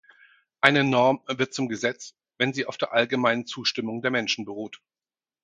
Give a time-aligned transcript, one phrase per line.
[0.61, 4.81] Eine Norm wird zum Gesetz, wenn sie auf der allgemeinen Zustimmung der Menschen beruht.